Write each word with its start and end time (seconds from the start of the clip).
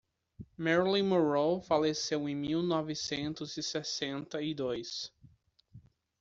Marilyn 0.57 1.03
Monroe 1.09 1.59
faleceu 1.61 2.27
em 2.27 2.33
mil 2.35 2.63
novecentos 2.63 3.55
e 3.55 3.61
sessenta 3.61 4.41
e 4.41 4.51
dois. 4.51 5.11